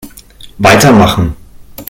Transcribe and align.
Weitermachen! 0.57 1.35